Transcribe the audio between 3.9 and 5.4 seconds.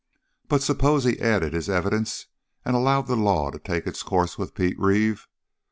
course with Pete Reeve?